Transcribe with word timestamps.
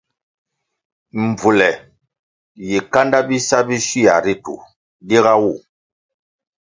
Mbvule 1.23 1.69
yi 2.69 2.79
kanda 2.93 3.19
bisa 3.27 3.57
bi 3.67 3.77
shywia 3.87 4.15
ritu 4.25 4.55
diga 5.07 5.33
wu. 5.41 5.53